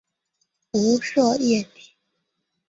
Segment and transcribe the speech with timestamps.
[0.71, 1.93] 无色液体。